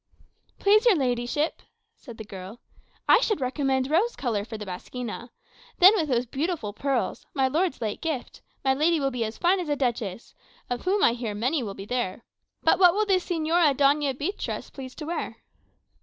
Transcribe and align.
"Please 0.57 0.83
your 0.87 0.95
ladyship," 0.95 1.61
said 1.95 2.17
the 2.17 2.23
girl, 2.23 2.59
"I 3.07 3.19
should 3.19 3.39
recommend 3.39 3.87
rose 3.87 4.15
colour 4.15 4.43
for 4.43 4.57
the 4.57 4.65
basquina. 4.65 5.29
Then, 5.77 5.93
with 5.95 6.09
those 6.09 6.25
beautiful 6.25 6.73
pearls, 6.73 7.23
my 7.35 7.47
lord's 7.47 7.81
late 7.81 8.01
gift, 8.01 8.41
my 8.65 8.73
lady 8.73 8.99
will 8.99 9.11
be 9.11 9.23
as 9.23 9.37
fine 9.37 9.59
as 9.59 9.69
a 9.69 9.75
duchess; 9.75 10.33
of 10.71 10.85
whom, 10.85 11.03
I 11.03 11.13
hear, 11.13 11.35
many 11.35 11.61
will 11.61 11.75
be 11.75 11.85
there. 11.85 12.25
But 12.63 12.79
what 12.79 12.95
will 12.95 13.05
Señora 13.05 13.75
Doña 13.77 14.17
Beatriz 14.17 14.71
please 14.71 14.95
to 14.95 15.05
wear?" 15.05 15.37